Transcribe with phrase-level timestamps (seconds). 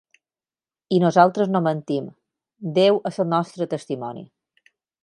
[0.97, 2.09] I nosaltres no mentim,
[2.81, 4.27] Déu es el nostre testimoni.